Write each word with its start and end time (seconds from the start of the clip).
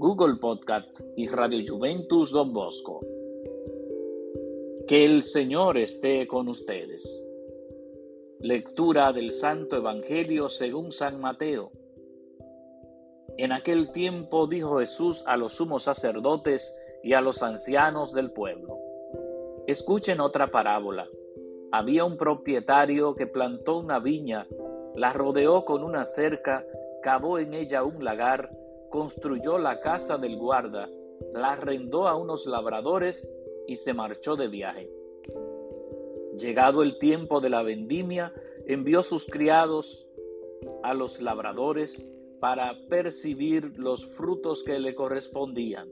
Google 0.00 0.36
Podcasts 0.36 1.04
y 1.16 1.26
Radio 1.26 1.60
Juventus 1.66 2.30
Don 2.30 2.52
Bosco. 2.52 3.00
Que 4.86 5.04
el 5.04 5.24
Señor 5.24 5.76
esté 5.76 6.28
con 6.28 6.46
ustedes. 6.46 7.26
Lectura 8.38 9.12
del 9.12 9.32
Santo 9.32 9.74
Evangelio 9.74 10.48
según 10.48 10.92
San 10.92 11.20
Mateo. 11.20 11.72
En 13.38 13.50
aquel 13.50 13.90
tiempo 13.90 14.46
dijo 14.46 14.78
Jesús 14.78 15.24
a 15.26 15.36
los 15.36 15.54
sumos 15.54 15.82
sacerdotes 15.82 16.72
y 17.02 17.14
a 17.14 17.20
los 17.20 17.42
ancianos 17.42 18.12
del 18.12 18.30
pueblo, 18.30 18.78
escuchen 19.66 20.20
otra 20.20 20.52
parábola. 20.52 21.08
Había 21.72 22.04
un 22.04 22.16
propietario 22.16 23.16
que 23.16 23.26
plantó 23.26 23.78
una 23.78 23.98
viña, 23.98 24.46
la 24.94 25.12
rodeó 25.12 25.64
con 25.64 25.82
una 25.82 26.04
cerca, 26.04 26.64
cavó 27.02 27.40
en 27.40 27.52
ella 27.52 27.82
un 27.82 28.04
lagar, 28.04 28.48
construyó 28.90 29.58
la 29.58 29.80
casa 29.80 30.18
del 30.18 30.36
guarda, 30.36 30.88
la 31.32 31.52
arrendó 31.52 32.08
a 32.08 32.16
unos 32.16 32.46
labradores 32.46 33.28
y 33.66 33.76
se 33.76 33.92
marchó 33.92 34.36
de 34.36 34.48
viaje. 34.48 34.90
Llegado 36.38 36.82
el 36.82 36.98
tiempo 36.98 37.40
de 37.40 37.50
la 37.50 37.62
vendimia, 37.62 38.32
envió 38.66 39.02
sus 39.02 39.26
criados 39.26 40.06
a 40.82 40.94
los 40.94 41.20
labradores 41.20 42.08
para 42.40 42.78
percibir 42.88 43.78
los 43.78 44.06
frutos 44.06 44.62
que 44.62 44.78
le 44.78 44.94
correspondían. 44.94 45.88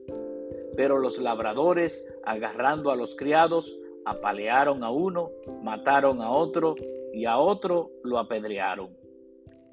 Pero 0.77 0.98
los 0.98 1.19
labradores, 1.19 2.07
agarrando 2.25 2.91
a 2.91 2.97
los 2.97 3.17
criados, 3.17 3.77
apalearon 4.05 4.85
a 4.85 4.91
uno, 4.91 5.33
mataron 5.63 6.23
a 6.23 6.31
otro 6.31 6.77
y 7.13 7.25
a 7.25 7.39
otro 7.39 7.91
lo 8.05 8.19
apedrearon. 8.19 8.97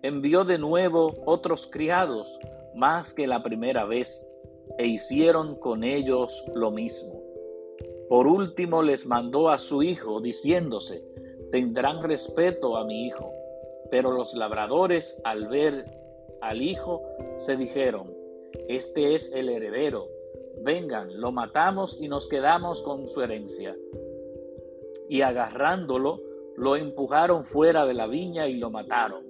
Envió 0.02 0.44
de 0.44 0.58
nuevo 0.58 1.14
otros 1.26 1.68
criados, 1.68 2.40
más 2.76 3.14
que 3.14 3.28
la 3.28 3.44
primera 3.44 3.86
vez, 3.86 4.26
e 4.78 4.88
hicieron 4.88 5.56
con 5.56 5.84
ellos 5.84 6.44
lo 6.54 6.72
mismo. 6.72 7.22
Por 8.10 8.28
último 8.28 8.82
les 8.82 9.06
mandó 9.06 9.50
a 9.50 9.58
su 9.58 9.84
hijo, 9.84 10.22
diciéndose, 10.22 11.04
tendrán 11.52 12.02
respeto 12.02 12.78
a 12.78 12.86
mi 12.86 13.08
hijo. 13.08 13.32
Pero 13.92 14.12
los 14.12 14.34
labradores, 14.34 15.20
al 15.24 15.48
ver 15.48 15.86
al 16.42 16.62
hijo, 16.62 17.02
se 17.38 17.56
dijeron, 17.56 18.14
este 18.68 19.16
es 19.16 19.32
el 19.34 19.50
heredero, 19.50 20.08
vengan, 20.62 21.20
lo 21.20 21.32
matamos 21.32 22.00
y 22.00 22.08
nos 22.08 22.28
quedamos 22.28 22.82
con 22.82 23.08
su 23.08 23.22
herencia. 23.22 23.76
Y 25.10 25.22
agarrándolo, 25.22 26.22
lo 26.56 26.76
empujaron 26.76 27.46
fuera 27.46 27.86
de 27.86 27.94
la 27.94 28.08
viña 28.08 28.48
y 28.48 28.56
lo 28.56 28.70
mataron. 28.70 29.26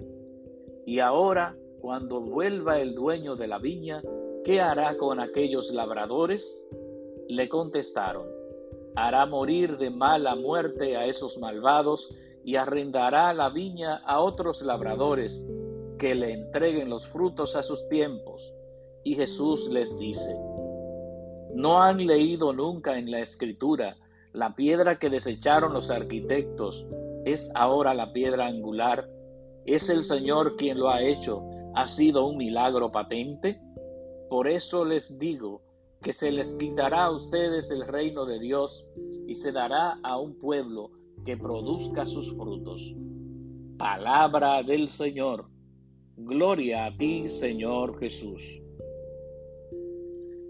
Y 0.86 1.00
ahora, 1.00 1.56
cuando 1.84 2.22
vuelva 2.22 2.80
el 2.80 2.96
dueño 2.96 3.36
de 3.36 3.46
la 3.46 3.60
viña, 3.60 4.02
¿qué 4.46 4.62
hará 4.62 4.96
con 4.96 5.20
aquellos 5.20 5.70
labradores? 5.74 6.58
Le 7.28 7.50
contestaron, 7.50 8.26
hará 8.96 9.26
morir 9.26 9.78
de 9.78 9.90
mala 9.90 10.34
muerte 10.38 10.96
a 10.96 11.08
esos 11.08 11.38
malvados 11.40 12.10
y 12.46 12.56
arrendará 12.56 13.34
la 13.34 13.50
viña 13.50 13.98
a 13.98 14.22
otros 14.22 14.62
labradores 14.62 15.46
que 16.00 16.16
le 16.16 16.32
entreguen 16.32 16.90
los 16.90 17.06
frutos 17.06 17.58
a 17.58 17.64
sus 17.64 17.86
tiempos. 17.90 18.54
Y 19.04 19.16
Jesús 19.16 19.68
les 19.70 20.00
dice, 20.00 20.38
¿no 21.54 21.84
han 21.84 21.98
leído 22.08 22.54
nunca 22.54 22.98
en 22.98 23.12
la 23.12 23.20
escritura 23.20 23.98
la 24.32 24.56
piedra 24.56 25.00
que 25.00 25.10
desecharon 25.10 25.74
los 25.74 25.92
arquitectos 25.92 26.88
es 27.26 27.52
ahora 27.56 27.94
la 27.94 28.14
piedra 28.14 28.46
angular? 28.46 29.10
¿Es 29.66 29.90
el 29.90 30.06
Señor 30.06 30.56
quien 30.56 30.80
lo 30.80 30.90
ha 30.90 31.02
hecho? 31.02 31.50
¿Ha 31.76 31.88
sido 31.88 32.28
un 32.28 32.38
milagro 32.38 32.92
patente? 32.92 33.60
Por 34.30 34.48
eso 34.48 34.86
les 34.86 35.18
digo, 35.18 35.62
que 36.04 36.14
se 36.14 36.32
les 36.32 36.54
quitará 36.56 37.06
a 37.06 37.12
ustedes 37.12 37.72
el 37.72 37.88
reino 37.88 38.26
de 38.26 38.40
Dios 38.40 38.86
y 39.26 39.36
se 39.36 39.52
dará 39.52 40.00
a 40.04 40.20
un 40.20 40.38
pueblo 40.38 40.92
que 41.26 41.38
produzca 41.38 42.06
sus 42.06 42.36
frutos. 42.36 42.94
Palabra 43.78 44.62
del 44.62 44.90
Señor. 44.90 45.50
Gloria 46.18 46.86
a 46.86 46.98
ti, 46.98 47.30
Señor 47.30 47.98
Jesús. 48.00 48.62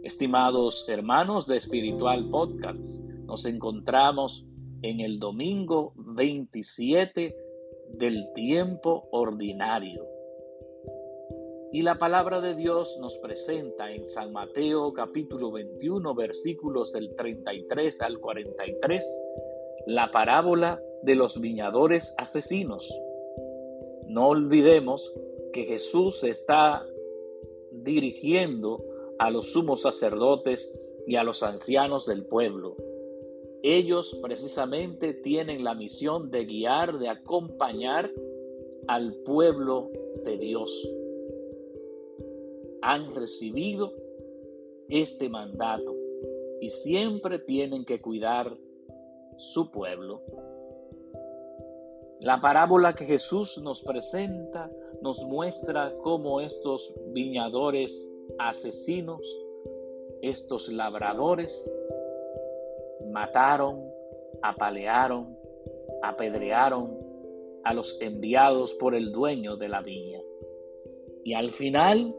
Estimados 0.02 0.84
hermanos 0.90 1.46
de 1.46 1.58
Espiritual 1.58 2.30
Podcast, 2.30 3.06
nos 3.26 3.46
encontramos 3.46 4.46
en 4.82 5.00
el 5.00 5.20
domingo 5.20 5.94
27 5.96 7.38
del 7.94 8.26
tiempo 8.34 9.08
ordinario. 9.12 10.13
Y 11.74 11.82
la 11.82 11.98
palabra 11.98 12.40
de 12.40 12.54
Dios 12.54 13.00
nos 13.00 13.18
presenta 13.18 13.92
en 13.92 14.06
San 14.06 14.32
Mateo 14.32 14.94
capítulo 14.94 15.52
21 15.52 16.14
versículos 16.14 16.92
del 16.92 17.16
33 17.16 18.00
al 18.04 18.20
43 18.20 19.24
la 19.88 20.12
parábola 20.12 20.80
de 21.02 21.16
los 21.16 21.42
viñadores 21.42 22.14
asesinos. 22.20 22.96
No 24.06 24.28
olvidemos 24.28 25.16
que 25.52 25.64
Jesús 25.64 26.24
está 26.24 26.86
dirigiendo 27.72 28.86
a 29.18 29.32
los 29.32 29.52
sumos 29.52 29.82
sacerdotes 29.82 30.72
y 31.08 31.16
a 31.16 31.24
los 31.24 31.42
ancianos 31.42 32.06
del 32.06 32.24
pueblo. 32.24 32.78
Ellos 33.64 34.20
precisamente 34.22 35.16
tienen 35.16 35.64
la 35.64 35.74
misión 35.74 36.30
de 36.30 36.46
guiar, 36.46 37.00
de 37.00 37.10
acompañar 37.10 38.12
al 38.88 39.16
pueblo 39.26 39.90
de 40.24 40.38
Dios 40.38 40.88
han 42.84 43.16
recibido 43.16 43.94
este 44.90 45.30
mandato 45.30 45.96
y 46.60 46.70
siempre 46.70 47.40
tienen 47.40 47.86
que 47.86 48.02
cuidar 48.02 48.56
su 49.38 49.72
pueblo. 49.72 50.22
La 52.20 52.40
parábola 52.42 52.94
que 52.94 53.06
Jesús 53.06 53.58
nos 53.64 53.82
presenta 53.82 54.70
nos 55.02 55.26
muestra 55.26 55.94
cómo 56.04 56.42
estos 56.42 56.94
viñadores 57.14 58.10
asesinos, 58.38 59.22
estos 60.22 60.72
labradores, 60.72 61.74
mataron, 63.12 63.82
apalearon, 64.42 65.38
apedrearon 66.02 66.98
a 67.64 67.74
los 67.74 67.98
enviados 68.02 68.74
por 68.74 68.94
el 68.94 69.12
dueño 69.12 69.56
de 69.56 69.70
la 69.70 69.82
viña. 69.82 70.22
Y 71.24 71.34
al 71.34 71.52
final 71.52 72.16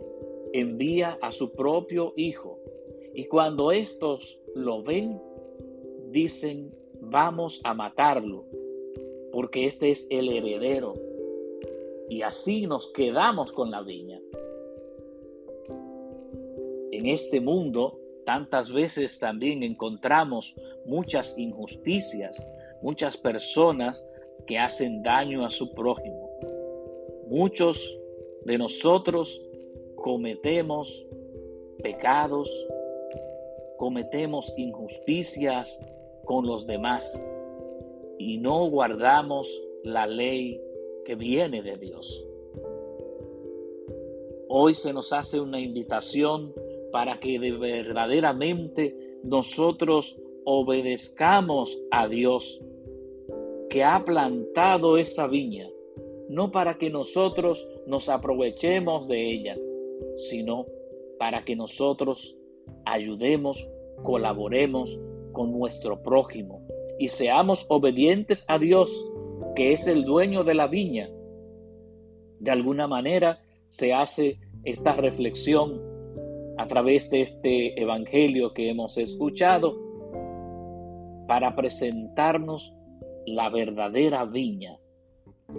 envía 0.54 1.18
a 1.20 1.32
su 1.32 1.52
propio 1.52 2.14
hijo. 2.16 2.60
Y 3.12 3.26
cuando 3.26 3.72
estos 3.72 4.38
lo 4.54 4.82
ven, 4.82 5.20
dicen, 6.10 6.72
vamos 7.00 7.60
a 7.64 7.74
matarlo, 7.74 8.44
porque 9.32 9.66
este 9.66 9.90
es 9.90 10.06
el 10.10 10.28
heredero. 10.28 10.94
Y 12.08 12.22
así 12.22 12.66
nos 12.66 12.88
quedamos 12.92 13.52
con 13.52 13.72
la 13.72 13.82
viña. 13.82 14.20
En 16.92 17.06
este 17.06 17.40
mundo, 17.40 17.98
tantas 18.24 18.72
veces 18.72 19.18
también 19.18 19.64
encontramos 19.64 20.54
muchas 20.86 21.36
injusticias, 21.36 22.48
muchas 22.80 23.16
personas 23.16 24.06
que 24.46 24.58
hacen 24.58 25.02
daño 25.02 25.44
a 25.44 25.50
su 25.50 25.74
prójimo. 25.74 26.30
Muchos 27.26 27.98
de 28.44 28.56
nosotros 28.56 29.42
cometemos 30.04 31.06
pecados, 31.82 32.50
cometemos 33.78 34.52
injusticias 34.58 35.80
con 36.26 36.46
los 36.46 36.66
demás 36.66 37.26
y 38.18 38.36
no 38.36 38.68
guardamos 38.68 39.48
la 39.82 40.06
ley 40.06 40.60
que 41.06 41.14
viene 41.14 41.62
de 41.62 41.78
Dios. 41.78 42.22
Hoy 44.48 44.74
se 44.74 44.92
nos 44.92 45.10
hace 45.14 45.40
una 45.40 45.58
invitación 45.58 46.52
para 46.92 47.18
que 47.18 47.38
de 47.38 47.52
verdaderamente 47.52 49.18
nosotros 49.22 50.20
obedezcamos 50.44 51.82
a 51.90 52.08
Dios 52.08 52.60
que 53.70 53.82
ha 53.82 54.04
plantado 54.04 54.98
esa 54.98 55.26
viña, 55.28 55.66
no 56.28 56.52
para 56.52 56.76
que 56.76 56.90
nosotros 56.90 57.66
nos 57.86 58.10
aprovechemos 58.10 59.08
de 59.08 59.32
ella, 59.32 59.56
sino 60.16 60.66
para 61.18 61.44
que 61.44 61.56
nosotros 61.56 62.36
ayudemos, 62.84 63.68
colaboremos 64.02 64.98
con 65.32 65.52
nuestro 65.52 66.02
prójimo 66.02 66.66
y 66.98 67.08
seamos 67.08 67.66
obedientes 67.68 68.44
a 68.48 68.58
Dios, 68.58 68.90
que 69.56 69.72
es 69.72 69.86
el 69.86 70.04
dueño 70.04 70.44
de 70.44 70.54
la 70.54 70.66
viña. 70.66 71.10
De 72.40 72.50
alguna 72.50 72.86
manera 72.86 73.40
se 73.66 73.92
hace 73.92 74.38
esta 74.64 74.94
reflexión 74.94 75.80
a 76.56 76.66
través 76.68 77.10
de 77.10 77.22
este 77.22 77.80
Evangelio 77.80 78.54
que 78.54 78.70
hemos 78.70 78.96
escuchado 78.96 79.76
para 81.26 81.56
presentarnos 81.56 82.74
la 83.26 83.48
verdadera 83.48 84.24
viña. 84.24 84.78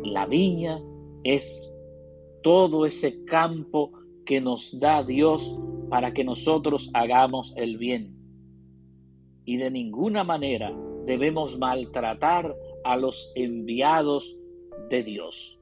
La 0.03 0.25
viña 0.25 0.81
es 1.23 1.73
todo 2.43 2.85
ese 2.85 3.25
campo 3.25 3.91
que 4.25 4.41
nos 4.41 4.79
da 4.79 5.03
Dios 5.03 5.57
para 5.89 6.13
que 6.13 6.23
nosotros 6.23 6.89
hagamos 6.93 7.53
el 7.55 7.77
bien. 7.77 8.15
Y 9.45 9.57
de 9.57 9.69
ninguna 9.69 10.23
manera 10.23 10.75
debemos 11.05 11.57
maltratar 11.57 12.55
a 12.83 12.97
los 12.97 13.31
enviados 13.35 14.35
de 14.89 15.03
Dios. 15.03 15.59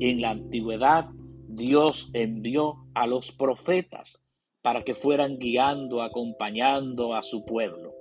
En 0.00 0.20
la 0.20 0.30
antigüedad 0.30 1.10
Dios 1.48 2.10
envió 2.14 2.76
a 2.94 3.06
los 3.06 3.32
profetas 3.32 4.24
para 4.62 4.82
que 4.82 4.94
fueran 4.94 5.38
guiando, 5.38 6.02
acompañando 6.02 7.14
a 7.14 7.22
su 7.22 7.44
pueblo. 7.44 7.94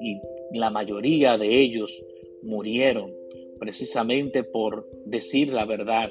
Y 0.00 0.20
la 0.52 0.70
mayoría 0.70 1.36
de 1.36 1.60
ellos 1.60 2.02
murieron 2.42 3.12
precisamente 3.58 4.44
por 4.44 4.88
decir 5.04 5.52
la 5.52 5.64
verdad, 5.64 6.10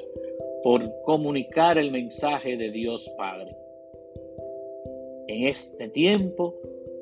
por 0.63 0.83
comunicar 1.03 1.77
el 1.77 1.91
mensaje 1.91 2.57
de 2.57 2.71
Dios 2.71 3.09
Padre. 3.17 3.55
En 5.27 5.45
este 5.45 5.89
tiempo 5.89 6.55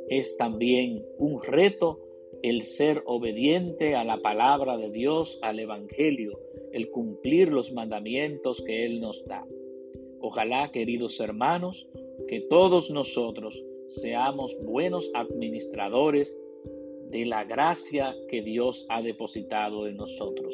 es 0.09 0.37
también 0.37 1.05
un 1.17 1.41
reto 1.41 2.01
el 2.43 2.61
ser 2.61 3.01
obediente 3.05 3.95
a 3.95 4.03
la 4.03 4.17
palabra 4.17 4.77
de 4.77 4.91
Dios, 4.91 5.39
al 5.41 5.59
Evangelio, 5.59 6.39
el 6.73 6.91
cumplir 6.91 7.51
los 7.51 7.71
mandamientos 7.71 8.63
que 8.63 8.85
Él 8.85 8.99
nos 9.01 9.25
da. 9.25 9.45
Ojalá, 10.19 10.71
queridos 10.71 11.19
hermanos, 11.19 11.87
que 12.27 12.41
todos 12.41 12.91
nosotros 12.91 13.63
seamos 13.87 14.55
buenos 14.63 15.11
administradores 15.13 16.39
de 17.09 17.25
la 17.25 17.45
gracia 17.45 18.15
que 18.29 18.41
Dios 18.41 18.85
ha 18.89 19.01
depositado 19.01 19.87
en 19.87 19.97
nosotros. 19.97 20.53